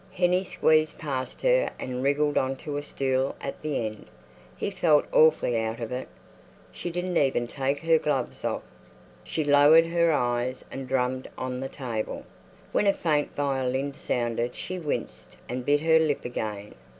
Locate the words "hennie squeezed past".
0.11-1.43